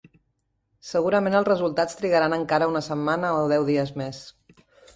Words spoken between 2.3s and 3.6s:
encara una setmana o